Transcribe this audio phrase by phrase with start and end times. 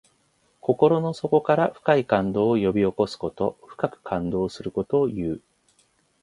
[0.61, 3.59] 心の底から深い感動を呼び起こすこと。
[3.67, 5.41] 深く感動することをいう。